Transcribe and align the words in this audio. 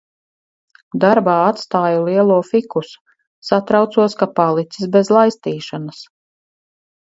Darbā 1.03 1.35
atstāju 1.49 1.99
lielo 2.07 2.39
fikusu. 2.47 2.97
Satraucos, 3.51 4.17
ka 4.23 4.31
palicis 4.41 4.91
bez 4.99 5.15
laistīšanas. 5.19 6.05